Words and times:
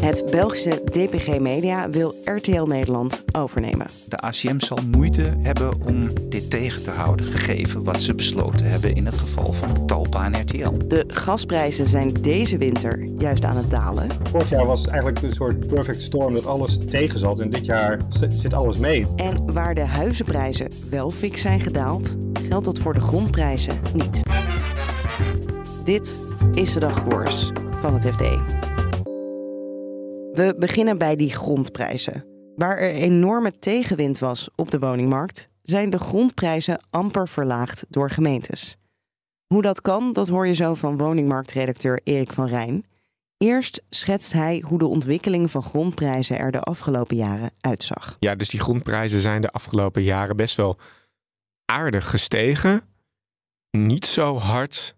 Het 0.00 0.30
Belgische 0.30 0.82
DPG 0.84 1.38
Media 1.38 1.90
wil 1.90 2.14
RTL 2.24 2.62
Nederland 2.62 3.24
overnemen. 3.32 3.86
De 4.08 4.16
ACM 4.16 4.58
zal 4.58 4.78
moeite 4.90 5.34
hebben 5.38 5.82
om 5.86 6.08
dit 6.28 6.50
tegen 6.50 6.82
te 6.82 6.90
houden, 6.90 7.26
gegeven 7.26 7.84
wat 7.84 8.02
ze 8.02 8.14
besloten 8.14 8.66
hebben 8.66 8.94
in 8.94 9.06
het 9.06 9.16
geval 9.16 9.52
van 9.52 9.86
Talpa 9.86 10.24
en 10.24 10.40
RTL. 10.40 10.72
De 10.88 11.04
gasprijzen 11.06 11.86
zijn 11.86 12.12
deze 12.12 12.58
winter 12.58 13.04
juist 13.18 13.44
aan 13.44 13.56
het 13.56 13.70
dalen. 13.70 14.08
Vorig 14.30 14.50
jaar 14.50 14.66
was 14.66 14.86
eigenlijk 14.86 15.22
een 15.22 15.32
soort 15.32 15.66
perfect 15.66 16.02
storm 16.02 16.34
dat 16.34 16.46
alles 16.46 16.78
tegen 16.78 17.18
zat. 17.18 17.40
En 17.40 17.50
dit 17.50 17.64
jaar 17.64 18.00
zit 18.28 18.54
alles 18.54 18.76
mee. 18.76 19.06
En 19.16 19.52
waar 19.52 19.74
de 19.74 19.84
huizenprijzen 19.84 20.70
wel 20.88 21.10
fix 21.10 21.40
zijn 21.40 21.60
gedaald, 21.60 22.16
geldt 22.48 22.64
dat 22.64 22.78
voor 22.78 22.94
de 22.94 23.00
grondprijzen 23.00 23.74
niet. 23.94 24.20
Dit 25.84 26.18
is 26.54 26.72
de 26.72 26.80
dagkoers 26.80 27.50
van 27.80 27.94
het 27.94 28.06
FD. 28.06 28.59
We 30.32 30.54
beginnen 30.58 30.98
bij 30.98 31.16
die 31.16 31.30
grondprijzen. 31.30 32.24
Waar 32.56 32.78
er 32.78 32.90
enorme 32.90 33.58
tegenwind 33.58 34.18
was 34.18 34.48
op 34.56 34.70
de 34.70 34.78
woningmarkt, 34.78 35.48
zijn 35.62 35.90
de 35.90 35.98
grondprijzen 35.98 36.80
amper 36.90 37.28
verlaagd 37.28 37.84
door 37.88 38.10
gemeentes. 38.10 38.76
Hoe 39.46 39.62
dat 39.62 39.80
kan, 39.80 40.12
dat 40.12 40.28
hoor 40.28 40.46
je 40.46 40.54
zo 40.54 40.74
van 40.74 40.96
woningmarktredacteur 40.96 42.00
Erik 42.04 42.32
van 42.32 42.46
Rijn. 42.46 42.84
Eerst 43.36 43.82
schetst 43.88 44.32
hij 44.32 44.62
hoe 44.66 44.78
de 44.78 44.86
ontwikkeling 44.86 45.50
van 45.50 45.62
grondprijzen 45.62 46.38
er 46.38 46.50
de 46.50 46.60
afgelopen 46.60 47.16
jaren 47.16 47.50
uitzag. 47.60 48.16
Ja, 48.18 48.34
dus 48.34 48.48
die 48.48 48.60
grondprijzen 48.60 49.20
zijn 49.20 49.40
de 49.40 49.50
afgelopen 49.50 50.02
jaren 50.02 50.36
best 50.36 50.56
wel 50.56 50.78
aardig 51.64 52.10
gestegen. 52.10 52.82
Niet 53.70 54.06
zo 54.06 54.36
hard 54.36 54.96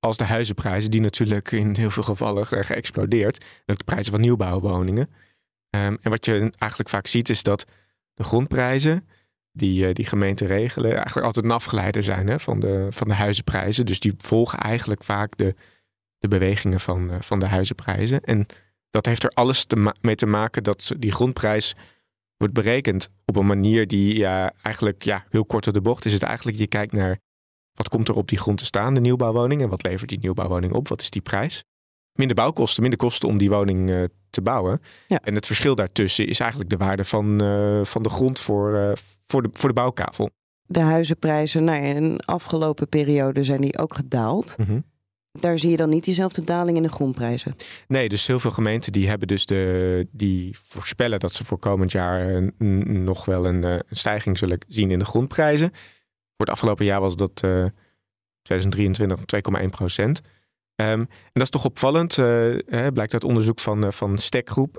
als 0.00 0.16
de 0.16 0.24
huizenprijzen, 0.24 0.90
die 0.90 1.00
natuurlijk 1.00 1.50
in 1.50 1.76
heel 1.76 1.90
veel 1.90 2.02
gevallen 2.02 2.46
zijn 2.46 2.64
geëxplodeerd. 2.64 3.44
Ook 3.66 3.78
de 3.78 3.84
prijzen 3.84 4.12
van 4.12 4.20
nieuwbouwwoningen. 4.20 5.10
Um, 5.70 5.98
en 6.00 6.10
wat 6.10 6.24
je 6.24 6.52
eigenlijk 6.58 6.90
vaak 6.90 7.06
ziet 7.06 7.28
is 7.28 7.42
dat 7.42 7.64
de 8.14 8.24
grondprijzen 8.24 9.08
die, 9.52 9.88
uh, 9.88 9.92
die 9.92 10.06
gemeenten 10.06 10.46
regelen 10.46 10.94
eigenlijk 10.94 11.26
altijd 11.26 11.44
een 11.44 11.50
afgeleider 11.50 12.02
zijn 12.02 12.28
hè, 12.28 12.40
van, 12.40 12.60
de, 12.60 12.86
van 12.90 13.08
de 13.08 13.14
huizenprijzen. 13.14 13.86
Dus 13.86 14.00
die 14.00 14.14
volgen 14.18 14.58
eigenlijk 14.58 15.04
vaak 15.04 15.36
de, 15.36 15.54
de 16.18 16.28
bewegingen 16.28 16.80
van, 16.80 17.10
uh, 17.10 17.20
van 17.20 17.38
de 17.38 17.46
huizenprijzen. 17.46 18.20
En 18.20 18.46
dat 18.90 19.06
heeft 19.06 19.24
er 19.24 19.30
alles 19.30 19.66
mee 20.00 20.14
te 20.14 20.26
maken 20.26 20.62
dat 20.62 20.92
die 20.98 21.12
grondprijs 21.12 21.74
wordt 22.36 22.54
berekend 22.54 23.08
op 23.24 23.36
een 23.36 23.46
manier 23.46 23.86
die 23.86 24.26
eigenlijk 24.26 25.02
ja, 25.02 25.24
heel 25.28 25.44
kort 25.44 25.66
op 25.66 25.74
de 25.74 25.80
bocht 25.80 26.04
is. 26.04 26.12
Het 26.12 26.22
eigenlijk, 26.22 26.58
je 26.58 26.66
kijkt 26.66 26.92
naar 26.92 27.18
wat 27.76 27.88
komt 27.88 28.08
er 28.08 28.14
op 28.14 28.28
die 28.28 28.38
grond 28.38 28.58
te 28.58 28.64
staan, 28.64 28.94
de 28.94 29.00
nieuwbouwwoning? 29.00 29.62
En 29.62 29.68
wat 29.68 29.82
levert 29.82 30.08
die 30.08 30.18
nieuwbouwwoning 30.18 30.72
op? 30.72 30.88
Wat 30.88 31.00
is 31.00 31.10
die 31.10 31.22
prijs? 31.22 31.64
Minder 32.12 32.36
bouwkosten, 32.36 32.82
minder 32.82 33.00
kosten 33.00 33.28
om 33.28 33.38
die 33.38 33.50
woning 33.50 33.90
uh, 33.90 34.04
te 34.30 34.42
bouwen. 34.42 34.80
Ja. 35.06 35.20
En 35.22 35.34
het 35.34 35.46
verschil 35.46 35.74
daartussen 35.74 36.26
is 36.26 36.40
eigenlijk 36.40 36.70
de 36.70 36.76
waarde 36.76 37.04
van, 37.04 37.42
uh, 37.42 37.84
van 37.84 38.02
de 38.02 38.08
grond 38.08 38.38
voor, 38.38 38.74
uh, 38.74 38.92
voor, 39.26 39.42
de, 39.42 39.48
voor 39.52 39.68
de 39.68 39.74
bouwkavel. 39.74 40.30
De 40.66 40.80
huizenprijzen, 40.80 41.64
nou 41.64 41.80
ja, 41.80 41.94
in 41.94 42.16
de 42.16 42.22
afgelopen 42.24 42.88
periode 42.88 43.44
zijn 43.44 43.60
die 43.60 43.78
ook 43.78 43.94
gedaald. 43.94 44.54
Mm 44.58 44.66
-hmm. 44.66 44.84
Daar 45.40 45.58
zie 45.58 45.70
je 45.70 45.76
dan 45.76 45.88
niet 45.88 46.04
diezelfde 46.04 46.44
daling 46.44 46.76
in 46.76 46.82
de 46.82 46.88
grondprijzen. 46.88 47.56
Nee, 47.88 48.08
dus 48.08 48.26
heel 48.26 48.40
veel 48.40 48.50
gemeenten 48.50 48.92
die 48.92 49.08
hebben 49.08 49.28
dus 49.28 49.46
de, 49.46 50.06
die 50.10 50.56
voorspellen 50.62 51.18
dat 51.18 51.32
ze 51.32 51.44
voor 51.44 51.58
komend 51.58 51.92
jaar 51.92 52.42
nog 52.86 53.24
wel 53.24 53.46
een, 53.46 53.62
een 53.62 53.82
stijging 53.90 54.38
zullen 54.38 54.58
zien 54.68 54.90
in 54.90 54.98
de 54.98 55.04
grondprijzen. 55.04 55.72
Voor 56.36 56.46
het 56.46 56.50
afgelopen 56.50 56.84
jaar 56.84 57.00
was 57.00 57.16
dat 57.16 57.42
uh, 57.44 57.66
2023 58.42 59.20
2,1 59.62 59.68
procent. 59.68 60.20
Um, 60.20 61.00
en 61.00 61.08
dat 61.32 61.42
is 61.42 61.50
toch 61.50 61.64
opvallend, 61.64 62.16
uh, 62.16 62.26
hè, 62.66 62.92
blijkt 62.92 63.12
uit 63.12 63.24
onderzoek 63.24 63.60
van, 63.60 63.84
uh, 63.84 63.90
van 63.90 64.18
Stekgroep. 64.18 64.74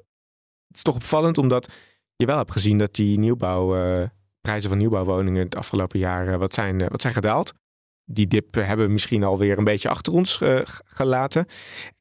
Het 0.68 0.76
is 0.76 0.82
toch 0.82 0.96
opvallend 0.96 1.38
omdat 1.38 1.74
je 2.16 2.26
wel 2.26 2.38
hebt 2.38 2.52
gezien 2.52 2.78
dat 2.78 2.96
die 2.96 3.20
nieuwbouwprijzen 3.20 4.70
van 4.70 4.78
nieuwbouwwoningen 4.78 5.44
het 5.44 5.56
afgelopen 5.56 6.00
jaar 6.00 6.38
wat, 6.38 6.54
zijn, 6.54 6.88
wat 6.88 7.02
zijn 7.02 7.14
gedaald. 7.14 7.54
Die 8.06 8.28
dip 8.28 8.54
hebben 8.54 8.86
we 8.86 8.92
misschien 8.92 9.24
alweer 9.24 9.58
een 9.58 9.64
beetje 9.64 9.90
achter 9.90 10.14
ons 10.14 10.42
gelaten. 10.86 11.46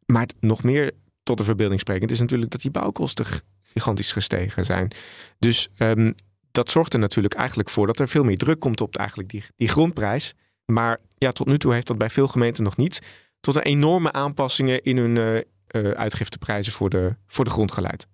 Maar 0.06 0.28
nog 0.40 0.62
meer 0.62 0.92
tot 1.22 1.38
de 1.38 1.44
verbeelding 1.44 1.80
sprekend 1.80 2.10
is 2.10 2.20
natuurlijk 2.20 2.50
dat 2.50 2.60
die 2.60 2.70
bouwkosten 2.70 3.26
gigantisch 3.62 4.12
gestegen 4.12 4.64
zijn. 4.64 4.90
Dus 5.38 5.68
um, 5.78 6.14
dat 6.56 6.70
zorgt 6.70 6.92
er 6.92 6.98
natuurlijk 6.98 7.34
eigenlijk 7.34 7.70
voor 7.70 7.86
dat 7.86 7.98
er 7.98 8.08
veel 8.08 8.24
meer 8.24 8.38
druk 8.38 8.60
komt 8.60 8.80
op 8.80 8.96
eigenlijk 8.96 9.28
die, 9.28 9.44
die 9.56 9.68
grondprijs. 9.68 10.34
Maar 10.64 10.98
ja, 11.18 11.32
tot 11.32 11.46
nu 11.46 11.58
toe 11.58 11.72
heeft 11.72 11.86
dat 11.86 11.98
bij 11.98 12.10
veel 12.10 12.28
gemeenten 12.28 12.64
nog 12.64 12.76
niet 12.76 13.00
tot 13.40 13.54
een 13.54 13.62
enorme 13.62 14.12
aanpassingen 14.12 14.82
in 14.82 14.96
hun 14.96 15.18
uh, 15.18 15.34
uh, 15.34 15.90
uitgifteprijzen 15.90 16.72
voor 16.72 16.90
de, 16.90 17.16
voor 17.26 17.44
de 17.44 17.50
grond 17.50 17.72
geleid. 17.72 18.06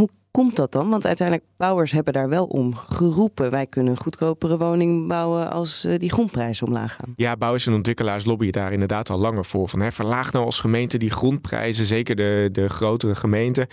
Hoe 0.00 0.10
komt 0.30 0.56
dat 0.56 0.72
dan? 0.72 0.90
Want 0.90 1.06
uiteindelijk 1.06 1.48
bouwers 1.56 1.92
hebben 1.92 2.12
daar 2.12 2.28
wel 2.28 2.46
om 2.46 2.74
geroepen. 2.74 3.50
Wij 3.50 3.66
kunnen 3.66 3.96
goedkopere 3.96 4.58
woningen 4.58 5.08
bouwen 5.08 5.50
als 5.50 5.84
uh, 5.84 5.98
die 5.98 6.12
grondprijzen 6.12 6.66
omlaag 6.66 6.94
gaan. 6.94 7.12
Ja, 7.16 7.36
bouwers 7.36 7.66
en 7.66 7.72
ontwikkelaars 7.72 8.24
lobbyen 8.24 8.52
daar 8.52 8.72
inderdaad 8.72 9.10
al 9.10 9.18
langer 9.18 9.44
voor. 9.44 9.68
Van, 9.68 9.80
hè, 9.80 9.92
verlaag 9.92 10.32
nou 10.32 10.44
als 10.44 10.60
gemeente 10.60 10.98
die 10.98 11.10
grondprijzen, 11.10 11.84
zeker 11.84 12.16
de, 12.16 12.48
de 12.52 12.68
grotere 12.68 13.14
gemeenten 13.14 13.66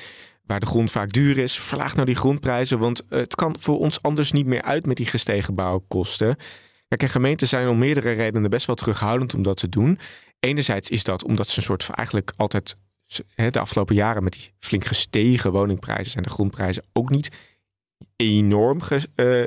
waar 0.46 0.60
de 0.60 0.66
grond 0.66 0.92
vaak 0.92 1.12
duur 1.12 1.38
is, 1.38 1.60
verlaag 1.60 1.94
nou 1.94 2.06
die 2.06 2.16
grondprijzen, 2.16 2.80
want 2.80 3.02
het 3.10 3.36
kan 3.36 3.56
voor 3.60 3.80
ons 3.80 4.02
anders 4.02 4.32
niet 4.32 4.46
meer 4.46 4.62
uit 4.62 4.86
met 4.86 4.98
die 4.98 5.06
gestegen 5.06 5.56
bouwkosten. 5.56 6.36
Kijk, 6.88 7.02
en 7.02 7.10
gemeenten 7.10 7.48
zijn 7.48 7.68
om 7.68 7.78
meerdere 7.78 8.12
redenen 8.12 8.50
best 8.50 8.66
wel 8.66 8.76
terughoudend 8.76 9.34
om 9.34 9.44
dat 9.44 9.58
te 9.58 9.70
doen. 9.70 10.00
Enerzijds 10.40 10.90
is 10.90 11.04
dat 11.04 11.24
omdat 11.24 11.48
ze 11.48 11.58
een 11.58 11.64
soort 11.64 11.84
van 11.84 11.96
eigenlijk 11.96 12.34
altijd 12.36 12.76
de 13.36 13.60
afgelopen 13.60 13.96
jaren 13.96 14.24
met 14.24 14.34
die 14.34 14.52
flink 14.60 14.86
gestegen 14.86 15.52
woningprijzen 15.52 16.12
zijn 16.12 16.24
de 16.24 16.30
grondprijzen 16.30 16.84
ook 16.94 17.10
niet 17.10 17.30
enorm 18.16 18.82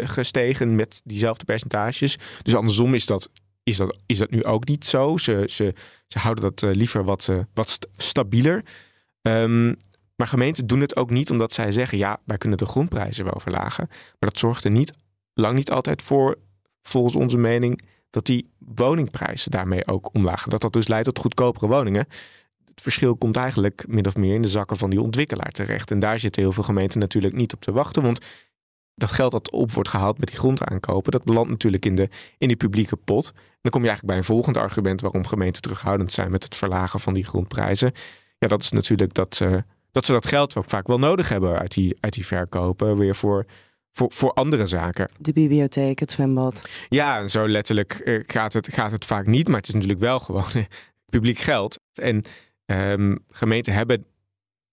gestegen 0.04 0.74
met 0.74 1.00
diezelfde 1.04 1.44
percentages. 1.44 2.18
Dus 2.42 2.54
andersom 2.54 2.94
is 2.94 3.06
dat, 3.06 3.30
is 3.62 3.76
dat, 3.76 3.98
is 4.06 4.18
dat 4.18 4.30
nu 4.30 4.44
ook 4.44 4.66
niet 4.66 4.84
zo. 4.84 5.16
Ze, 5.16 5.42
ze, 5.46 5.74
ze 6.08 6.18
houden 6.18 6.44
dat 6.54 6.76
liever 6.76 7.04
wat, 7.04 7.30
wat 7.54 7.78
stabieler. 7.96 8.64
Um, 9.22 9.76
maar 10.16 10.26
gemeenten 10.26 10.66
doen 10.66 10.80
het 10.80 10.96
ook 10.96 11.10
niet 11.10 11.30
omdat 11.30 11.52
zij 11.52 11.72
zeggen: 11.72 11.98
ja, 11.98 12.20
wij 12.24 12.38
kunnen 12.38 12.58
de 12.58 12.66
grondprijzen 12.66 13.24
wel 13.24 13.40
verlagen. 13.40 13.86
Maar 13.88 14.30
dat 14.30 14.38
zorgt 14.38 14.64
er 14.64 14.70
niet, 14.70 14.92
lang 15.34 15.56
niet 15.56 15.70
altijd 15.70 16.02
voor, 16.02 16.38
volgens 16.82 17.16
onze 17.16 17.38
mening, 17.38 17.80
dat 18.10 18.26
die 18.26 18.50
woningprijzen 18.58 19.50
daarmee 19.50 19.86
ook 19.86 20.14
omlaag. 20.14 20.46
Dat 20.46 20.60
dat 20.60 20.72
dus 20.72 20.88
leidt 20.88 21.04
tot 21.04 21.18
goedkopere 21.18 21.66
woningen. 21.66 22.06
Het 22.76 22.84
verschil 22.84 23.16
komt 23.16 23.36
eigenlijk 23.36 23.84
min 23.88 24.06
of 24.06 24.16
meer 24.16 24.34
in 24.34 24.42
de 24.42 24.48
zakken 24.48 24.76
van 24.76 24.90
die 24.90 25.00
ontwikkelaar 25.00 25.50
terecht. 25.50 25.90
En 25.90 25.98
daar 25.98 26.18
zitten 26.18 26.42
heel 26.42 26.52
veel 26.52 26.62
gemeenten 26.62 26.98
natuurlijk 26.98 27.34
niet 27.34 27.52
op 27.54 27.60
te 27.60 27.72
wachten. 27.72 28.02
Want 28.02 28.20
dat 28.94 29.12
geld 29.12 29.32
dat 29.32 29.50
op 29.50 29.72
wordt 29.72 29.88
gehaald 29.88 30.18
met 30.18 30.28
die 30.28 30.38
grondaankopen, 30.38 31.12
dat 31.12 31.24
belandt 31.24 31.50
natuurlijk 31.50 31.84
in 31.84 31.94
de, 31.94 32.08
in 32.38 32.48
die 32.48 32.56
publieke 32.56 32.96
pot. 32.96 33.32
En 33.34 33.58
dan 33.62 33.70
kom 33.70 33.82
je 33.82 33.88
eigenlijk 33.88 34.06
bij 34.06 34.16
een 34.16 34.34
volgend 34.34 34.56
argument 34.56 35.00
waarom 35.00 35.26
gemeenten 35.26 35.62
terughoudend 35.62 36.12
zijn 36.12 36.30
met 36.30 36.42
het 36.42 36.56
verlagen 36.56 37.00
van 37.00 37.14
die 37.14 37.24
grondprijzen. 37.24 37.92
Ja, 38.38 38.48
dat 38.48 38.62
is 38.62 38.70
natuurlijk 38.70 39.14
dat. 39.14 39.40
Uh, 39.42 39.56
dat 39.90 40.04
ze 40.04 40.12
dat 40.12 40.26
geld 40.26 40.56
ook 40.56 40.68
vaak 40.68 40.86
wel 40.86 40.98
nodig 40.98 41.28
hebben 41.28 41.58
uit 41.58 41.74
die, 41.74 41.96
uit 42.00 42.12
die 42.12 42.26
verkopen. 42.26 42.98
Weer 42.98 43.14
voor, 43.14 43.46
voor, 43.92 44.12
voor 44.12 44.32
andere 44.32 44.66
zaken. 44.66 45.10
De 45.18 45.32
bibliotheek, 45.32 45.98
het 45.98 46.10
zwembad. 46.10 46.68
Ja, 46.88 47.28
zo 47.28 47.48
letterlijk 47.48 48.22
gaat 48.26 48.52
het, 48.52 48.68
gaat 48.72 48.90
het 48.90 49.04
vaak 49.04 49.26
niet. 49.26 49.48
Maar 49.48 49.56
het 49.56 49.68
is 49.68 49.74
natuurlijk 49.74 50.00
wel 50.00 50.18
gewoon 50.18 50.44
publiek 51.08 51.38
geld. 51.38 51.78
En 51.94 52.24
um, 52.66 53.18
gemeenten 53.30 53.72
hebben 53.72 54.06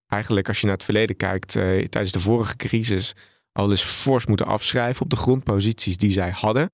eigenlijk, 0.08 0.48
als 0.48 0.60
je 0.60 0.66
naar 0.66 0.76
het 0.76 0.86
verleden 0.86 1.16
kijkt, 1.16 1.56
uh, 1.56 1.64
tijdens 1.64 2.12
de 2.12 2.20
vorige 2.20 2.56
crisis 2.56 3.16
al 3.52 3.70
eens 3.70 3.84
fors 3.84 4.26
moeten 4.26 4.46
afschrijven 4.46 5.04
op 5.04 5.10
de 5.10 5.16
grondposities 5.16 5.98
die 5.98 6.12
zij 6.12 6.30
hadden. 6.30 6.72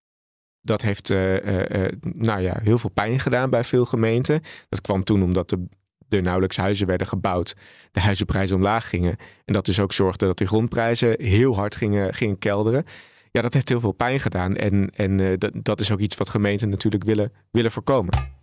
Dat 0.61 0.81
heeft 0.81 1.09
uh, 1.09 1.33
uh, 1.33 1.87
nou 2.01 2.41
ja, 2.41 2.59
heel 2.63 2.77
veel 2.77 2.89
pijn 2.89 3.19
gedaan 3.19 3.49
bij 3.49 3.63
veel 3.63 3.85
gemeenten. 3.85 4.41
Dat 4.69 4.81
kwam 4.81 5.03
toen 5.03 5.23
omdat 5.23 5.49
de 5.49 5.67
er 6.09 6.21
nauwelijks 6.21 6.57
huizen 6.57 6.87
werden 6.87 7.07
gebouwd, 7.07 7.55
de 7.91 7.99
huizenprijzen 7.99 8.55
omlaag 8.55 8.89
gingen. 8.89 9.15
En 9.45 9.53
dat 9.53 9.65
dus 9.65 9.79
ook 9.79 9.93
zorgde 9.93 10.25
dat 10.25 10.37
die 10.37 10.47
grondprijzen 10.47 11.23
heel 11.23 11.55
hard 11.55 11.75
gingen, 11.75 12.13
gingen 12.13 12.37
kelderen. 12.37 12.85
Ja, 13.31 13.41
dat 13.41 13.53
heeft 13.53 13.69
heel 13.69 13.79
veel 13.79 13.91
pijn 13.91 14.19
gedaan. 14.19 14.55
En, 14.55 14.89
en 14.95 15.37
dat, 15.37 15.51
dat 15.53 15.79
is 15.79 15.91
ook 15.91 15.99
iets 15.99 16.17
wat 16.17 16.29
gemeenten 16.29 16.69
natuurlijk 16.69 17.03
willen, 17.03 17.31
willen 17.51 17.71
voorkomen. 17.71 18.38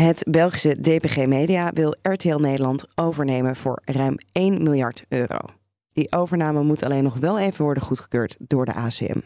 Het 0.00 0.24
Belgische 0.30 0.80
DPG 0.80 1.26
Media 1.26 1.70
wil 1.74 1.94
RTL 2.02 2.36
Nederland 2.36 2.84
overnemen 2.94 3.56
voor 3.56 3.82
ruim 3.84 4.16
1 4.32 4.62
miljard 4.62 5.04
euro. 5.08 5.38
Die 5.92 6.12
overname 6.12 6.62
moet 6.62 6.84
alleen 6.84 7.02
nog 7.02 7.14
wel 7.14 7.38
even 7.38 7.64
worden 7.64 7.82
goedgekeurd 7.82 8.36
door 8.38 8.64
de 8.64 8.74
ACM. 8.74 9.20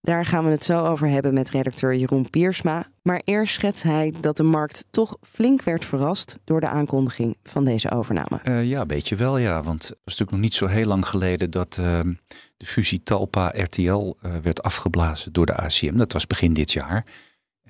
Daar 0.00 0.26
gaan 0.26 0.44
we 0.44 0.50
het 0.50 0.64
zo 0.64 0.84
over 0.84 1.08
hebben 1.08 1.34
met 1.34 1.50
redacteur 1.50 1.94
Jeroen 1.94 2.30
Piersma. 2.30 2.86
Maar 3.02 3.20
eerst 3.24 3.54
schetst 3.54 3.82
hij 3.82 4.14
dat 4.20 4.36
de 4.36 4.42
markt 4.42 4.84
toch 4.90 5.16
flink 5.20 5.62
werd 5.62 5.84
verrast 5.84 6.38
door 6.44 6.60
de 6.60 6.68
aankondiging 6.68 7.36
van 7.42 7.64
deze 7.64 7.90
overname. 7.90 8.40
Uh, 8.44 8.64
ja, 8.64 8.80
een 8.80 8.86
beetje 8.86 9.16
wel 9.16 9.38
ja. 9.38 9.62
Want 9.62 9.82
het 9.82 9.98
was 10.04 10.18
natuurlijk 10.18 10.30
nog 10.30 10.40
niet 10.40 10.54
zo 10.54 10.66
heel 10.66 10.86
lang 10.86 11.08
geleden 11.08 11.50
dat 11.50 11.76
uh, 11.80 12.00
de 12.56 12.66
fusie 12.66 13.02
Talpa-RTL 13.02 14.14
eh, 14.22 14.36
werd 14.42 14.62
afgeblazen 14.62 15.32
door 15.32 15.46
de 15.46 15.56
ACM. 15.56 15.96
Dat 15.96 16.12
was 16.12 16.26
begin 16.26 16.52
dit 16.52 16.72
jaar. 16.72 17.04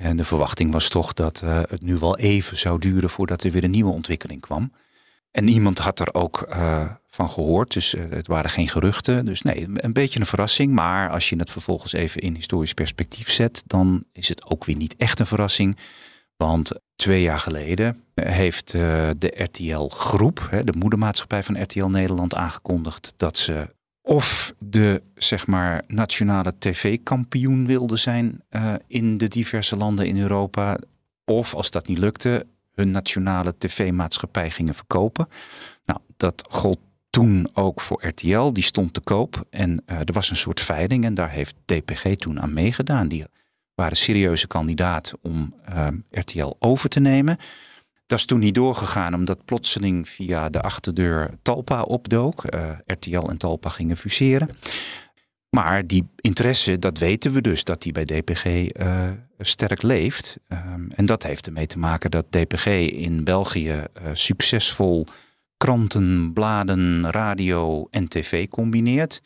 En 0.03 0.17
de 0.17 0.25
verwachting 0.25 0.73
was 0.73 0.89
toch 0.89 1.13
dat 1.13 1.41
het 1.41 1.83
nu 1.83 1.99
wel 1.99 2.19
even 2.19 2.59
zou 2.59 2.79
duren 2.79 3.11
voordat 3.11 3.43
er 3.43 3.51
weer 3.51 3.65
een 3.65 3.71
nieuwe 3.71 3.93
ontwikkeling 3.93 4.41
kwam. 4.41 4.73
En 5.33 5.45
niemand 5.45 5.79
had 5.79 6.01
er 6.01 6.15
ook 6.15 6.47
uh, 6.49 6.91
van 7.09 7.31
gehoord, 7.31 7.73
dus 7.73 7.95
uh, 7.95 8.03
het 8.11 8.27
waren 8.27 8.51
geen 8.51 8.69
geruchten. 8.69 9.25
Dus 9.25 9.43
nee, 9.43 9.69
een 9.75 9.93
beetje 9.93 10.21
een 10.21 10.27
verrassing. 10.27 10.73
Maar 10.73 11.11
als 11.11 11.29
je 11.29 11.37
het 11.37 11.51
vervolgens 11.51 11.93
even 11.93 12.21
in 12.21 12.35
historisch 12.35 12.73
perspectief 12.73 13.31
zet, 13.31 13.63
dan 13.67 14.05
is 14.13 14.29
het 14.29 14.45
ook 14.51 14.65
weer 14.65 14.77
niet 14.77 14.97
echt 14.97 15.21
een 15.21 15.27
verrassing. 15.27 15.77
Want 16.37 16.73
twee 16.97 17.23
jaar 17.23 17.41
geleden 17.41 18.05
heeft 18.15 18.71
de 18.71 19.33
RTL 19.37 19.87
Groep, 19.87 20.63
de 20.65 20.75
moedermaatschappij 20.79 21.43
van 21.43 21.63
RTL 21.63 21.85
Nederland, 21.85 22.35
aangekondigd 22.35 23.13
dat 23.17 23.37
ze 23.37 23.75
of 24.03 24.55
de 24.59 25.03
zeg 25.15 25.47
maar 25.47 25.85
nationale 25.87 26.55
tv-kampioen 26.59 27.67
wilde 27.67 27.97
zijn 27.97 28.43
in 28.87 29.19
de 29.19 29.29
diverse 29.29 29.77
landen 29.77 30.07
in 30.07 30.21
Europa. 30.21 30.79
Of 31.25 31.55
als 31.55 31.71
dat 31.71 31.87
niet 31.87 31.99
lukte, 31.99 32.47
hun 32.75 32.91
nationale 32.91 33.55
tv-maatschappij 33.59 34.51
gingen 34.51 34.75
verkopen. 34.75 35.27
Nou, 35.85 36.01
dat 36.17 36.45
gold 36.49 36.79
toen 37.11 37.49
ook 37.53 37.81
voor 37.81 38.07
RTL. 38.07 38.53
Die 38.53 38.63
stond 38.63 38.95
te 38.95 39.01
koop 39.01 39.47
en 39.51 39.83
uh, 39.87 39.99
er 39.99 40.13
was 40.13 40.31
een 40.31 40.37
soort 40.37 40.61
veiling 40.61 41.05
en 41.05 41.15
daar 41.15 41.31
heeft 41.31 41.55
DPG 41.65 42.17
toen 42.17 42.41
aan 42.41 42.53
meegedaan. 42.53 43.09
Die 43.09 43.25
waren 43.75 43.97
serieuze 43.97 44.47
kandidaat 44.47 45.13
om 45.23 45.55
eh, 45.65 45.87
RTL 46.11 46.53
over 46.59 46.89
te 46.89 47.01
nemen. 47.01 47.37
Dat 48.13 48.21
is 48.21 48.27
toen 48.27 48.39
niet 48.39 48.55
doorgegaan 48.55 49.15
omdat 49.15 49.45
plotseling 49.45 50.09
via 50.09 50.49
de 50.49 50.61
achterdeur 50.61 51.31
Talpa 51.43 51.83
opdook. 51.83 52.45
Eh, 52.45 52.71
RTL 52.87 53.29
en 53.29 53.37
Talpa 53.37 53.69
gingen 53.69 53.97
fuseren. 53.97 54.49
Maar 55.49 55.87
die 55.87 56.09
interesse, 56.17 56.79
dat 56.79 56.99
weten 56.99 57.33
we 57.33 57.41
dus, 57.41 57.65
dat 57.65 57.83
die 57.83 57.93
bij 57.93 58.05
DPG 58.05 58.45
uh, 58.45 59.11
sterk 59.39 59.83
leeft. 59.83 60.39
Um, 60.49 60.91
en 60.91 61.07
dat 61.07 61.23
heeft 61.23 61.47
ermee 61.47 61.67
te 61.67 61.79
maken 61.79 62.11
dat 62.11 62.33
DPG 62.33 62.67
in 62.91 63.25
België 63.25 63.69
uh, 63.69 64.09
succesvol 64.13 65.07
kranten, 65.57 66.33
bladen, 66.33 67.11
radio 67.11 67.87
en 67.91 68.09
tv 68.09 68.49
combineert. 68.49 69.23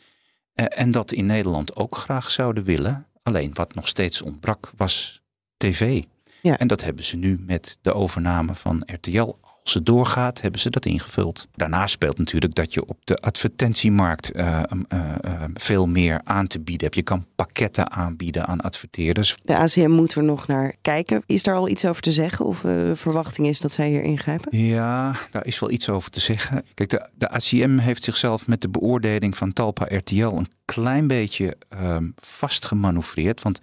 En 0.53 0.91
dat 0.91 1.11
in 1.11 1.25
Nederland 1.25 1.75
ook 1.75 1.97
graag 1.97 2.31
zouden 2.31 2.63
willen. 2.63 3.07
Alleen 3.23 3.51
wat 3.53 3.75
nog 3.75 3.87
steeds 3.87 4.21
ontbrak 4.21 4.71
was 4.77 5.21
tv. 5.57 6.03
Ja. 6.41 6.57
En 6.57 6.67
dat 6.67 6.83
hebben 6.83 7.03
ze 7.03 7.15
nu 7.15 7.37
met 7.39 7.79
de 7.81 7.93
overname 7.93 8.55
van 8.55 8.83
RTL 8.85 9.35
als 9.67 9.75
het 9.75 9.85
doorgaat, 9.85 10.41
hebben 10.41 10.61
ze 10.61 10.69
dat 10.69 10.85
ingevuld. 10.85 11.47
Daarnaast 11.55 11.93
speelt 11.93 12.17
natuurlijk 12.17 12.55
dat 12.55 12.73
je 12.73 12.85
op 12.85 12.97
de 13.03 13.15
advertentiemarkt 13.15 14.35
uh, 14.35 14.61
uh, 14.93 14.99
uh, 15.25 15.43
veel 15.53 15.87
meer 15.87 16.21
aan 16.23 16.47
te 16.47 16.59
bieden 16.59 16.83
hebt. 16.83 16.95
Je 16.95 17.03
kan 17.03 17.25
pakketten 17.35 17.91
aanbieden 17.91 18.45
aan 18.45 18.61
adverteerders. 18.61 19.35
De 19.41 19.57
ACM 19.57 19.89
moet 19.89 20.13
er 20.13 20.23
nog 20.23 20.47
naar 20.47 20.75
kijken. 20.81 21.23
Is 21.25 21.43
daar 21.43 21.55
al 21.55 21.69
iets 21.69 21.85
over 21.85 22.01
te 22.01 22.11
zeggen? 22.11 22.45
Of 22.45 22.61
de 22.61 22.91
verwachting 22.95 23.47
is 23.47 23.59
dat 23.59 23.71
zij 23.71 23.89
hier 23.89 24.03
ingrijpen? 24.03 24.57
Ja, 24.57 25.15
daar 25.31 25.45
is 25.45 25.59
wel 25.59 25.71
iets 25.71 25.89
over 25.89 26.11
te 26.11 26.19
zeggen. 26.19 26.63
Kijk, 26.73 26.89
de, 26.89 27.09
de 27.15 27.29
ACM 27.29 27.77
heeft 27.77 28.03
zichzelf 28.03 28.47
met 28.47 28.61
de 28.61 28.69
beoordeling 28.69 29.37
van 29.37 29.53
Talpa 29.53 29.85
RTL 29.89 30.27
een 30.27 30.51
klein 30.65 31.07
beetje 31.07 31.57
ehm, 31.69 32.09
vastgemanoeuvreerd. 32.15 33.41
Want 33.41 33.59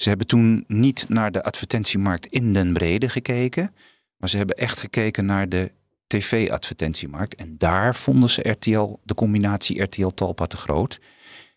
ze 0.00 0.08
hebben 0.08 0.26
toen 0.26 0.64
niet 0.66 1.08
naar 1.08 1.32
de 1.32 1.42
advertentiemarkt 1.42 2.26
in 2.26 2.52
den 2.52 2.72
brede 2.72 3.08
gekeken. 3.08 3.74
Maar 4.16 4.28
ze 4.28 4.36
hebben 4.36 4.56
echt 4.56 4.80
gekeken 4.80 5.26
naar 5.26 5.48
de 5.48 5.72
tv-advertentiemarkt. 6.06 7.34
En 7.34 7.54
daar 7.58 7.94
vonden 7.94 8.30
ze 8.30 8.48
RTL, 8.48 8.98
de 9.02 9.14
combinatie 9.14 9.82
RTL-Talpa 9.82 10.46
te 10.46 10.56
groot. 10.56 11.00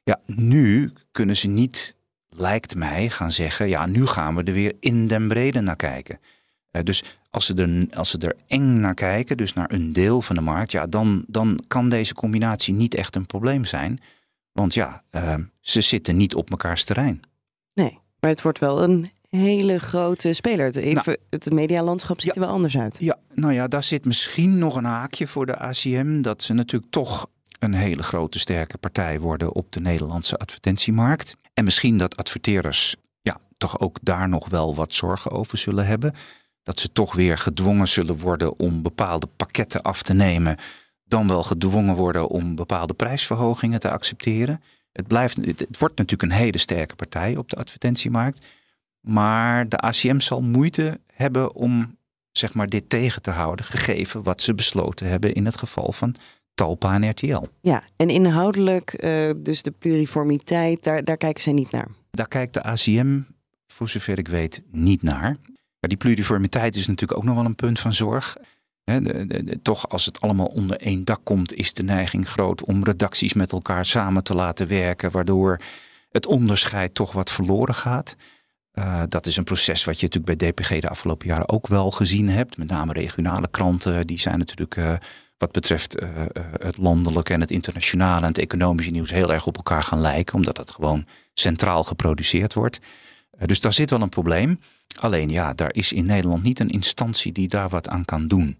Ja, 0.03 0.19
nu 0.25 0.91
kunnen 1.11 1.37
ze 1.37 1.47
niet, 1.47 1.95
lijkt 2.29 2.75
mij, 2.75 3.09
gaan 3.09 3.31
zeggen... 3.31 3.69
ja, 3.69 3.85
nu 3.85 4.05
gaan 4.05 4.35
we 4.35 4.43
er 4.43 4.53
weer 4.53 4.75
in 4.79 5.07
den 5.07 5.27
brede 5.27 5.61
naar 5.61 5.75
kijken. 5.75 6.19
Uh, 6.71 6.83
dus 6.83 7.03
als 7.29 7.45
ze, 7.45 7.53
er, 7.55 7.97
als 7.97 8.09
ze 8.09 8.17
er 8.17 8.35
eng 8.47 8.79
naar 8.79 8.93
kijken, 8.93 9.37
dus 9.37 9.53
naar 9.53 9.71
een 9.71 9.93
deel 9.93 10.21
van 10.21 10.35
de 10.35 10.41
markt... 10.41 10.71
ja, 10.71 10.87
dan, 10.87 11.23
dan 11.27 11.63
kan 11.67 11.89
deze 11.89 12.13
combinatie 12.13 12.73
niet 12.73 12.95
echt 12.95 13.15
een 13.15 13.25
probleem 13.25 13.65
zijn. 13.65 13.99
Want 14.51 14.73
ja, 14.73 15.03
uh, 15.11 15.35
ze 15.59 15.81
zitten 15.81 16.17
niet 16.17 16.35
op 16.35 16.49
mekaars 16.49 16.83
terrein. 16.83 17.21
Nee, 17.73 18.00
maar 18.21 18.29
het 18.29 18.41
wordt 18.41 18.59
wel 18.59 18.83
een 18.83 19.11
hele 19.29 19.79
grote 19.79 20.33
speler. 20.33 20.65
Het, 20.65 20.93
nou, 20.93 21.15
het 21.29 21.51
medialandschap 21.51 22.21
ziet 22.21 22.35
er 22.35 22.41
wel 22.41 22.49
anders 22.49 22.77
uit. 22.77 22.97
Ja, 22.99 23.17
nou 23.33 23.53
ja, 23.53 23.67
daar 23.67 23.83
zit 23.83 24.05
misschien 24.05 24.57
nog 24.57 24.75
een 24.75 24.85
haakje 24.85 25.27
voor 25.27 25.45
de 25.45 25.57
ACM. 25.57 26.21
Dat 26.21 26.43
ze 26.43 26.53
natuurlijk 26.53 26.91
toch 26.91 27.27
een 27.59 27.73
hele 27.73 28.03
grote 28.03 28.39
sterke 28.39 28.77
partij 28.77 29.19
worden 29.19 29.53
op 29.53 29.71
de 29.71 29.79
Nederlandse 29.79 30.37
advertentiemarkt. 30.37 31.35
En 31.53 31.63
misschien 31.63 31.97
dat 31.97 32.17
adverteerders 32.17 32.95
ja, 33.21 33.39
toch 33.57 33.79
ook 33.79 33.97
daar 34.01 34.29
nog 34.29 34.49
wel 34.49 34.75
wat 34.75 34.93
zorgen 34.93 35.31
over 35.31 35.57
zullen 35.57 35.85
hebben. 35.85 36.13
Dat 36.63 36.79
ze 36.79 36.91
toch 36.91 37.15
weer 37.15 37.37
gedwongen 37.37 37.87
zullen 37.87 38.17
worden 38.17 38.59
om 38.59 38.81
bepaalde 38.81 39.27
pakketten 39.35 39.81
af 39.81 40.01
te 40.01 40.13
nemen. 40.13 40.57
Dan 41.03 41.27
wel 41.27 41.43
gedwongen 41.43 41.95
worden 41.95 42.27
om 42.27 42.55
bepaalde 42.55 42.93
prijsverhogingen 42.93 43.79
te 43.79 43.89
accepteren. 43.89 44.61
Het, 44.91 45.07
blijft, 45.07 45.35
het 45.35 45.77
wordt 45.77 45.97
natuurlijk 45.97 46.31
een 46.31 46.37
hele 46.37 46.57
sterke 46.57 46.95
partij 46.95 47.37
op 47.37 47.49
de 47.49 47.55
advertentiemarkt. 47.55 48.45
Maar 48.99 49.69
de 49.69 49.77
ACM 49.77 50.19
zal 50.19 50.41
moeite 50.41 50.99
hebben 51.13 51.55
om 51.55 51.97
zeg 52.31 52.53
maar, 52.53 52.67
dit 52.67 52.89
tegen 52.89 53.21
te 53.21 53.31
houden, 53.31 53.65
gegeven 53.65 54.23
wat 54.23 54.41
ze 54.41 54.55
besloten 54.55 55.07
hebben 55.07 55.33
in 55.33 55.45
het 55.45 55.57
geval 55.57 55.91
van 55.91 56.15
Talpa 56.53 56.93
en 56.93 57.09
RTL. 57.09 57.43
Ja, 57.61 57.83
en 57.95 58.09
inhoudelijk, 58.09 59.03
uh, 59.03 59.31
dus 59.37 59.61
de 59.61 59.71
pluriformiteit, 59.71 60.83
daar, 60.83 61.03
daar 61.03 61.17
kijken 61.17 61.41
zij 61.41 61.53
niet 61.53 61.71
naar. 61.71 61.87
Daar 62.11 62.27
kijkt 62.27 62.53
de 62.53 62.63
ACM, 62.63 63.21
voor 63.67 63.89
zover 63.89 64.17
ik 64.17 64.27
weet, 64.27 64.61
niet 64.71 65.01
naar. 65.01 65.37
Ja, 65.79 65.87
die 65.87 65.97
pluriformiteit 65.97 66.75
is 66.75 66.87
natuurlijk 66.87 67.19
ook 67.19 67.25
nog 67.25 67.35
wel 67.35 67.45
een 67.45 67.55
punt 67.55 67.79
van 67.79 67.93
zorg. 67.93 68.37
Toch 69.61 69.89
als 69.89 70.05
het 70.05 70.21
allemaal 70.21 70.45
onder 70.45 70.77
één 70.77 71.03
dak 71.03 71.19
komt, 71.23 71.53
is 71.53 71.73
de 71.73 71.83
neiging 71.83 72.27
groot 72.27 72.65
om 72.65 72.83
redacties 72.83 73.33
met 73.33 73.51
elkaar 73.51 73.85
samen 73.85 74.23
te 74.23 74.33
laten 74.33 74.67
werken, 74.67 75.11
waardoor 75.11 75.59
het 76.09 76.25
onderscheid 76.25 76.95
toch 76.95 77.11
wat 77.11 77.31
verloren 77.31 77.75
gaat. 77.75 78.15
Uh, 78.73 79.01
dat 79.07 79.25
is 79.25 79.37
een 79.37 79.43
proces 79.43 79.83
wat 79.83 79.99
je 79.99 80.05
natuurlijk 80.05 80.39
bij 80.39 80.51
DPG 80.51 80.79
de 80.79 80.89
afgelopen 80.89 81.27
jaren 81.27 81.49
ook 81.49 81.67
wel 81.67 81.91
gezien 81.91 82.29
hebt. 82.29 82.57
Met 82.57 82.67
name 82.67 82.93
regionale 82.93 83.47
kranten, 83.51 84.07
die 84.07 84.19
zijn 84.19 84.37
natuurlijk 84.37 84.75
uh, 84.75 84.93
wat 85.37 85.51
betreft 85.51 86.01
uh, 86.01 86.09
het 86.59 86.77
landelijke 86.77 87.33
en 87.33 87.41
het 87.41 87.51
internationale 87.51 88.21
en 88.21 88.27
het 88.27 88.37
economische 88.37 88.91
nieuws 88.91 89.11
heel 89.11 89.33
erg 89.33 89.47
op 89.47 89.55
elkaar 89.55 89.83
gaan 89.83 90.01
lijken. 90.01 90.35
Omdat 90.35 90.55
dat 90.55 90.71
gewoon 90.71 91.05
centraal 91.33 91.83
geproduceerd 91.83 92.53
wordt. 92.53 92.79
dus 93.45 93.59
daar 93.59 93.73
zit 93.73 93.89
wel 93.89 94.01
een 94.01 94.09
probleem. 94.09 94.59
Alleen 94.99 95.29
ja, 95.29 95.53
daar 95.53 95.73
is 95.73 95.91
in 95.91 96.05
Nederland 96.05 96.43
niet 96.43 96.59
een 96.59 96.69
instantie 96.69 97.31
die 97.31 97.47
daar 97.47 97.69
wat 97.69 97.89
aan 97.89 98.05
kan 98.05 98.27
doen. 98.27 98.57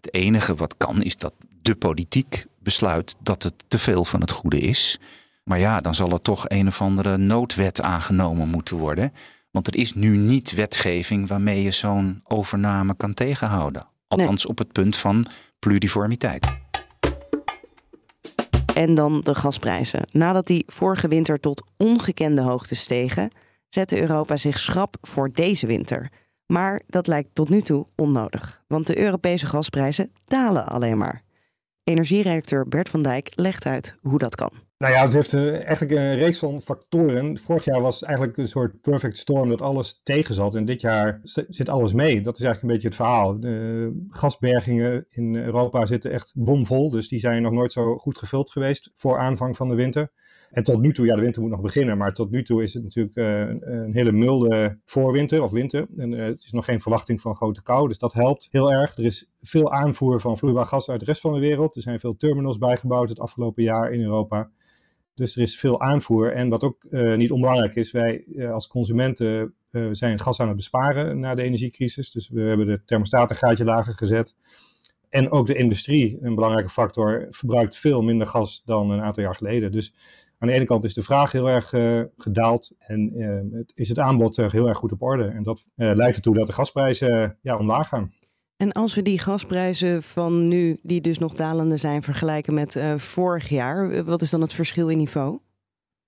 Het 0.00 0.14
enige 0.14 0.54
wat 0.54 0.76
kan 0.76 1.02
is 1.02 1.16
dat 1.16 1.32
de 1.62 1.74
politiek 1.74 2.46
besluit 2.58 3.16
dat 3.22 3.42
het 3.42 3.54
te 3.68 3.78
veel 3.78 4.04
van 4.04 4.20
het 4.20 4.30
goede 4.30 4.60
is. 4.60 5.00
Maar 5.44 5.58
ja, 5.58 5.80
dan 5.80 5.94
zal 5.94 6.10
er 6.10 6.22
toch 6.22 6.48
een 6.48 6.66
of 6.66 6.80
andere 6.80 7.16
noodwet 7.16 7.80
aangenomen 7.80 8.48
moeten 8.48 8.76
worden. 8.76 9.12
Want 9.50 9.66
er 9.66 9.76
is 9.76 9.94
nu 9.94 10.16
niet 10.16 10.54
wetgeving 10.54 11.28
waarmee 11.28 11.62
je 11.62 11.70
zo'n 11.70 12.20
overname 12.24 12.96
kan 12.96 13.14
tegenhouden. 13.14 13.86
Althans 14.08 14.46
op 14.46 14.58
het 14.58 14.72
punt 14.72 14.96
van 14.96 15.26
pluriformiteit. 15.58 16.46
En 18.74 18.94
dan 18.94 19.20
de 19.20 19.34
gasprijzen. 19.34 20.06
Nadat 20.12 20.46
die 20.46 20.64
vorige 20.66 21.08
winter 21.08 21.40
tot 21.40 21.64
ongekende 21.76 22.42
hoogte 22.42 22.74
stegen, 22.74 23.30
zette 23.68 24.00
Europa 24.00 24.36
zich 24.36 24.58
schrap 24.58 24.96
voor 25.00 25.30
deze 25.32 25.66
winter. 25.66 26.10
Maar 26.50 26.82
dat 26.86 27.06
lijkt 27.06 27.34
tot 27.34 27.48
nu 27.48 27.60
toe 27.60 27.86
onnodig, 27.96 28.62
want 28.66 28.86
de 28.86 28.98
Europese 28.98 29.46
gasprijzen 29.46 30.10
dalen 30.24 30.66
alleen 30.66 30.98
maar. 30.98 31.22
Energieredacteur 31.84 32.68
Bert 32.68 32.88
van 32.88 33.02
Dijk 33.02 33.32
legt 33.34 33.66
uit 33.66 33.96
hoe 34.00 34.18
dat 34.18 34.34
kan. 34.34 34.52
Nou 34.78 34.92
ja, 34.92 35.02
het 35.02 35.12
heeft 35.12 35.34
eigenlijk 35.34 35.90
een 35.90 36.16
reeks 36.16 36.38
van 36.38 36.60
factoren. 36.60 37.38
Vorig 37.38 37.64
jaar 37.64 37.80
was 37.80 38.02
eigenlijk 38.02 38.36
een 38.36 38.48
soort 38.48 38.80
perfect 38.80 39.18
storm 39.18 39.48
dat 39.48 39.62
alles 39.62 40.00
tegen 40.02 40.34
zat. 40.34 40.54
En 40.54 40.64
dit 40.64 40.80
jaar 40.80 41.20
zit 41.48 41.68
alles 41.68 41.92
mee. 41.92 42.20
Dat 42.20 42.38
is 42.38 42.44
eigenlijk 42.44 42.62
een 42.62 42.68
beetje 42.68 42.86
het 42.86 42.96
verhaal. 42.96 43.40
De 43.40 44.06
gasbergingen 44.08 45.06
in 45.10 45.36
Europa 45.36 45.86
zitten 45.86 46.12
echt 46.12 46.32
bomvol. 46.34 46.90
Dus 46.90 47.08
die 47.08 47.18
zijn 47.18 47.42
nog 47.42 47.52
nooit 47.52 47.72
zo 47.72 47.96
goed 47.96 48.18
gevuld 48.18 48.50
geweest 48.50 48.90
voor 48.96 49.18
aanvang 49.18 49.56
van 49.56 49.68
de 49.68 49.74
winter. 49.74 50.10
En 50.50 50.62
tot 50.62 50.80
nu 50.80 50.92
toe, 50.92 51.06
ja, 51.06 51.14
de 51.14 51.20
winter 51.20 51.42
moet 51.42 51.50
nog 51.50 51.60
beginnen, 51.60 51.98
maar 51.98 52.12
tot 52.12 52.30
nu 52.30 52.42
toe 52.42 52.62
is 52.62 52.74
het 52.74 52.82
natuurlijk 52.82 53.16
een, 53.16 53.72
een, 53.72 53.92
hele 53.92 54.12
milde 54.12 54.78
voorwinter 54.84 55.42
of 55.42 55.50
winter. 55.50 55.86
En 55.96 56.10
het 56.10 56.44
is 56.44 56.52
nog 56.52 56.64
geen 56.64 56.80
verwachting 56.80 57.20
van 57.20 57.36
grote 57.36 57.62
kou, 57.62 57.88
dus 57.88 57.98
dat 57.98 58.12
helpt 58.12 58.48
heel 58.50 58.72
erg. 58.72 58.96
Er 58.96 59.04
is 59.04 59.32
veel 59.42 59.72
aanvoer 59.72 60.20
van 60.20 60.38
vloeibaar 60.38 60.66
gas 60.66 60.90
uit 60.90 61.00
de 61.00 61.06
rest 61.06 61.20
van 61.20 61.34
de 61.34 61.40
wereld. 61.40 61.76
Er 61.76 61.82
zijn 61.82 62.00
veel 62.00 62.16
terminals 62.16 62.58
bijgebouwd 62.58 63.08
het 63.08 63.20
afgelopen 63.20 63.62
jaar 63.62 63.92
in 63.92 64.00
Europa. 64.00 64.50
Dus 65.14 65.36
er 65.36 65.42
is 65.42 65.58
veel 65.58 65.80
aanvoer. 65.80 66.32
En 66.32 66.48
wat 66.48 66.64
ook 66.64 66.86
uh, 66.90 67.16
niet 67.16 67.30
onbelangrijk 67.30 67.74
is, 67.74 67.92
wij 67.92 68.24
als 68.52 68.66
consumenten 68.66 69.54
zijn 69.92 70.20
gas 70.20 70.40
aan 70.40 70.48
het 70.48 70.56
besparen 70.56 71.20
na 71.20 71.34
de 71.34 71.42
energiecrisis. 71.42 72.10
Dus 72.10 72.28
we 72.28 72.40
hebben 72.40 72.66
de 72.66 72.84
thermostaat 72.84 73.58
lager 73.58 73.94
gezet. 73.94 74.34
En 75.08 75.30
ook 75.30 75.46
de 75.46 75.54
industrie, 75.54 76.18
een 76.20 76.34
belangrijke 76.34 76.70
factor, 76.70 77.26
verbruikt 77.30 77.76
veel 77.76 78.02
minder 78.02 78.26
gas 78.26 78.64
dan 78.64 78.90
een 78.90 79.00
aantal 79.00 79.22
jaar 79.22 79.34
geleden. 79.34 79.72
Dus 79.72 79.94
aan 80.40 80.48
de 80.48 80.54
ene 80.54 80.64
kant 80.64 80.84
is 80.84 80.94
de 80.94 81.02
vraag 81.02 81.32
heel 81.32 81.48
erg 81.48 81.68
gedaald 82.16 82.72
en 82.78 83.12
het, 83.52 83.72
is 83.74 83.88
het 83.88 83.98
aanbod 83.98 84.36
heel 84.36 84.68
erg 84.68 84.78
goed 84.78 84.92
op 84.92 85.02
orde. 85.02 85.24
En 85.24 85.42
dat 85.42 85.66
leidt 85.74 86.16
ertoe 86.16 86.34
dat 86.34 86.46
de 86.46 86.52
gasprijzen 86.52 87.38
ja, 87.42 87.56
omlaag 87.56 87.88
gaan. 87.88 88.12
En 88.56 88.72
als 88.72 88.94
we 88.94 89.02
die 89.02 89.18
gasprijzen 89.18 90.02
van 90.02 90.48
nu, 90.48 90.78
die 90.82 91.00
dus 91.00 91.18
nog 91.18 91.32
dalende 91.32 91.76
zijn, 91.76 92.02
vergelijken 92.02 92.54
met 92.54 92.80
vorig 92.96 93.48
jaar, 93.48 94.04
wat 94.04 94.20
is 94.20 94.30
dan 94.30 94.40
het 94.40 94.52
verschil 94.52 94.88
in 94.88 94.98
niveau? 94.98 95.40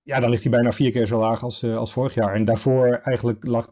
Ja, 0.05 0.19
dan 0.19 0.29
ligt 0.29 0.43
hij 0.43 0.51
bijna 0.51 0.71
vier 0.71 0.91
keer 0.91 1.07
zo 1.07 1.19
laag 1.19 1.43
als, 1.43 1.63
uh, 1.63 1.77
als 1.77 1.93
vorig 1.93 2.13
jaar. 2.13 2.33
En 2.33 2.45
daarvoor 2.45 3.01
eigenlijk 3.03 3.45
lag, 3.45 3.67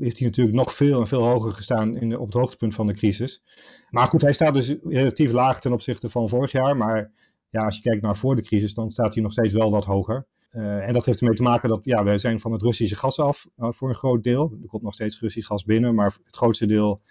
heeft 0.00 0.18
hij 0.18 0.26
natuurlijk 0.26 0.56
nog 0.56 0.74
veel 0.74 1.00
en 1.00 1.06
veel 1.06 1.22
hoger 1.22 1.52
gestaan 1.52 1.96
in 1.96 2.08
de, 2.08 2.18
op 2.18 2.26
het 2.26 2.34
hoogtepunt 2.34 2.74
van 2.74 2.86
de 2.86 2.94
crisis. 2.94 3.42
Maar 3.90 4.06
goed, 4.06 4.22
hij 4.22 4.32
staat 4.32 4.54
dus 4.54 4.74
relatief 4.82 5.32
laag 5.32 5.60
ten 5.60 5.72
opzichte 5.72 6.10
van 6.10 6.28
vorig 6.28 6.52
jaar. 6.52 6.76
Maar 6.76 7.12
ja, 7.56 7.64
als 7.64 7.76
je 7.76 7.82
kijkt 7.82 8.02
naar 8.02 8.16
voor 8.16 8.36
de 8.36 8.42
crisis, 8.42 8.74
dan 8.74 8.90
staat 8.90 9.14
hij 9.14 9.22
nog 9.22 9.32
steeds 9.32 9.54
wel 9.54 9.70
wat 9.70 9.84
hoger. 9.84 10.26
Uh, 10.52 10.86
en 10.86 10.92
dat 10.92 11.04
heeft 11.04 11.20
ermee 11.20 11.34
te 11.34 11.42
maken 11.42 11.68
dat 11.68 11.84
ja, 11.84 12.04
wij 12.04 12.18
zijn 12.18 12.40
van 12.40 12.52
het 12.52 12.62
Russische 12.62 12.96
gas 12.96 13.20
af 13.20 13.46
voor 13.56 13.88
een 13.88 13.94
groot 13.94 14.24
deel. 14.24 14.56
Er 14.62 14.68
komt 14.68 14.82
nog 14.82 14.94
steeds 14.94 15.20
Russisch 15.20 15.48
gas 15.48 15.64
binnen, 15.64 15.94
maar 15.94 16.16
het 16.24 16.36
grootste 16.36 16.66
deel 16.66 17.02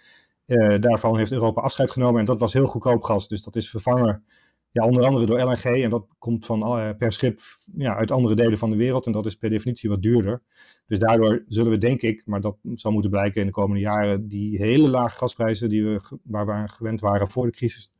uh, 0.46 0.80
daarvan 0.80 1.16
heeft 1.16 1.32
Europa 1.32 1.60
afscheid 1.60 1.90
genomen 1.90 2.20
en 2.20 2.26
dat 2.26 2.40
was 2.40 2.52
heel 2.52 2.66
goedkoop 2.66 3.02
gas. 3.02 3.28
Dus 3.28 3.42
dat 3.42 3.56
is 3.56 3.70
vervangen 3.70 4.24
ja, 4.70 4.84
onder 4.84 5.04
andere 5.04 5.26
door 5.26 5.40
LNG 5.40 5.82
en 5.82 5.90
dat 5.90 6.06
komt 6.18 6.46
van, 6.46 6.96
per 6.98 7.12
schip 7.12 7.40
ja, 7.76 7.96
uit 7.96 8.10
andere 8.10 8.34
delen 8.34 8.58
van 8.58 8.70
de 8.70 8.76
wereld 8.76 9.06
en 9.06 9.12
dat 9.12 9.26
is 9.26 9.34
per 9.34 9.50
definitie 9.50 9.88
wat 9.88 10.02
duurder. 10.02 10.42
Dus 10.86 10.98
daardoor 10.98 11.44
zullen 11.46 11.70
we 11.70 11.78
denk 11.78 12.02
ik, 12.02 12.22
maar 12.26 12.40
dat 12.40 12.56
zal 12.74 12.92
moeten 12.92 13.10
blijken 13.10 13.40
in 13.40 13.46
de 13.46 13.52
komende 13.52 13.80
jaren, 13.80 14.28
die 14.28 14.56
hele 14.56 14.88
lage 14.88 15.16
gasprijzen 15.16 15.68
die 15.68 15.84
we, 15.84 16.18
waar 16.22 16.46
we 16.46 16.52
aan 16.52 16.70
gewend 16.70 17.00
waren 17.00 17.28
voor 17.28 17.46
de 17.46 17.52
crisis, 17.52 17.94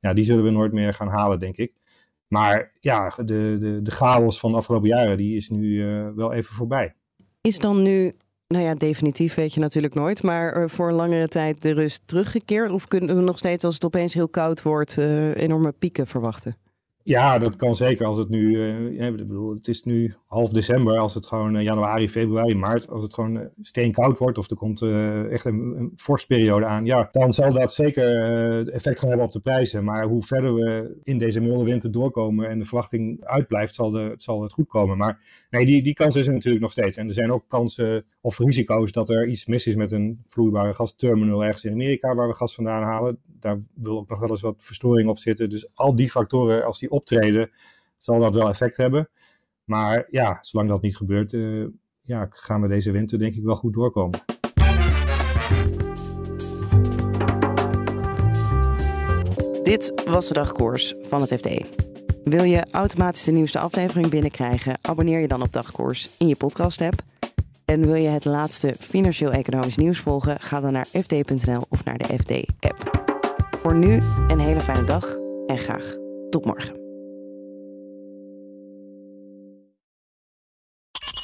ja, 0.00 0.12
die 0.12 0.24
zullen 0.24 0.44
we 0.44 0.50
nooit 0.50 0.72
meer 0.72 0.94
gaan 0.94 1.08
halen 1.08 1.38
denk 1.38 1.56
ik. 1.56 1.72
Maar 2.32 2.72
ja, 2.80 3.12
de, 3.16 3.56
de, 3.60 3.80
de 3.82 3.90
chaos 3.90 4.38
van 4.38 4.50
de 4.50 4.56
afgelopen 4.56 4.88
jaren 4.88 5.16
die 5.16 5.36
is 5.36 5.48
nu 5.48 5.66
uh, 5.66 6.08
wel 6.14 6.32
even 6.32 6.54
voorbij. 6.54 6.94
Is 7.40 7.58
dan 7.58 7.82
nu 7.82 8.12
nou 8.46 8.64
ja, 8.64 8.74
definitief 8.74 9.34
weet 9.34 9.54
je 9.54 9.60
natuurlijk 9.60 9.94
nooit. 9.94 10.22
Maar 10.22 10.70
voor 10.70 10.88
een 10.88 10.94
langere 10.94 11.28
tijd 11.28 11.62
de 11.62 11.72
rust 11.72 12.02
teruggekeerd? 12.06 12.70
Of 12.70 12.88
kunnen 12.88 13.16
we 13.16 13.22
nog 13.22 13.38
steeds, 13.38 13.64
als 13.64 13.74
het 13.74 13.84
opeens 13.84 14.14
heel 14.14 14.28
koud 14.28 14.62
wordt, 14.62 14.96
uh, 14.98 15.36
enorme 15.36 15.72
pieken 15.72 16.06
verwachten? 16.06 16.56
Ja, 17.04 17.38
dat 17.38 17.56
kan 17.56 17.74
zeker. 17.74 18.06
Als 18.06 18.18
het 18.18 18.28
nu, 18.28 18.60
ja, 18.92 19.06
ik 19.06 19.16
bedoel, 19.16 19.54
het 19.54 19.68
is 19.68 19.84
nu 19.84 20.14
half 20.26 20.50
december. 20.50 20.98
Als 20.98 21.14
het 21.14 21.26
gewoon 21.26 21.56
uh, 21.56 21.62
januari, 21.62 22.08
februari, 22.08 22.54
maart, 22.54 22.88
als 22.88 23.02
het 23.02 23.14
gewoon 23.14 23.36
uh, 23.36 23.42
steenkoud 23.60 24.18
wordt 24.18 24.38
of 24.38 24.50
er 24.50 24.56
komt 24.56 24.82
echt 25.30 25.44
een, 25.44 25.74
een 25.76 25.92
vorstperiode 25.96 26.66
aan, 26.66 26.84
ja, 26.84 27.08
dan 27.12 27.32
zal 27.32 27.52
dat 27.52 27.72
zeker 27.72 28.68
effect 28.68 28.98
gaan 28.98 29.08
hebben 29.08 29.26
op 29.26 29.32
de 29.32 29.40
prijzen. 29.40 29.84
Maar 29.84 30.06
hoe 30.06 30.22
verder 30.22 30.54
we 30.54 31.00
in 31.02 31.18
deze 31.18 31.40
milde 31.40 31.64
winter 31.64 31.92
doorkomen 31.92 32.48
en 32.48 32.58
de 32.58 32.64
verwachting 32.64 33.24
uitblijft, 33.24 33.74
zal, 33.74 34.12
zal 34.16 34.42
het 34.42 34.52
goed 34.52 34.68
komen. 34.68 34.96
Maar 34.96 35.46
nee, 35.50 35.64
die, 35.64 35.82
die 35.82 35.94
kans 35.94 36.16
is 36.16 36.26
er 36.26 36.32
natuurlijk 36.32 36.62
nog 36.62 36.72
steeds. 36.72 36.96
En 36.96 37.06
er 37.06 37.14
zijn 37.14 37.32
ook 37.32 37.44
kansen 37.48 38.04
of 38.20 38.38
risico's 38.38 38.92
dat 38.92 39.08
er 39.08 39.28
iets 39.28 39.46
mis 39.46 39.66
is 39.66 39.74
met 39.74 39.92
een 39.92 40.22
vloeibare 40.26 40.74
gasterminal 40.74 41.44
ergens 41.44 41.64
in 41.64 41.72
Amerika 41.72 42.14
waar 42.14 42.28
we 42.28 42.34
gas 42.34 42.54
vandaan 42.54 42.82
halen. 42.82 43.18
Daar 43.40 43.60
wil 43.74 43.98
ook 43.98 44.08
nog 44.08 44.18
wel 44.18 44.30
eens 44.30 44.40
wat 44.40 44.54
verstoring 44.58 45.08
op 45.08 45.18
zitten. 45.18 45.50
Dus 45.50 45.70
al 45.74 45.96
die 45.96 46.10
factoren, 46.10 46.64
als 46.64 46.80
die 46.80 46.90
optreden, 46.92 47.50
zal 48.00 48.20
dat 48.20 48.34
wel 48.34 48.48
effect 48.48 48.76
hebben. 48.76 49.08
Maar 49.64 50.06
ja, 50.10 50.38
zolang 50.40 50.68
dat 50.68 50.82
niet 50.82 50.96
gebeurt, 50.96 51.32
uh, 51.32 51.66
ja, 52.02 52.26
gaan 52.30 52.60
we 52.60 52.68
deze 52.68 52.90
winter 52.90 53.18
denk 53.18 53.34
ik 53.34 53.42
wel 53.42 53.56
goed 53.56 53.74
doorkomen. 53.74 54.20
Dit 59.62 60.02
was 60.04 60.28
de 60.28 60.34
dagkoers 60.34 60.94
van 61.00 61.20
het 61.20 61.32
FD. 61.32 61.80
Wil 62.24 62.42
je 62.42 62.66
automatisch 62.70 63.24
de 63.24 63.32
nieuwste 63.32 63.58
aflevering 63.58 64.08
binnenkrijgen? 64.08 64.78
Abonneer 64.80 65.20
je 65.20 65.28
dan 65.28 65.42
op 65.42 65.52
Dagkoers 65.52 66.10
in 66.18 66.28
je 66.28 66.36
podcast-app. 66.36 67.02
En 67.64 67.86
wil 67.86 67.94
je 67.94 68.08
het 68.08 68.24
laatste 68.24 68.74
financieel-economisch 68.78 69.76
nieuws 69.76 69.98
volgen? 69.98 70.40
Ga 70.40 70.60
dan 70.60 70.72
naar 70.72 70.86
fd.nl 70.86 71.62
of 71.68 71.84
naar 71.84 71.98
de 71.98 72.04
FD-app. 72.04 73.04
Voor 73.58 73.74
nu 73.74 74.00
een 74.28 74.40
hele 74.40 74.60
fijne 74.60 74.84
dag 74.84 75.16
en 75.46 75.58
graag 75.58 75.96
tot 76.30 76.44
morgen. 76.44 76.81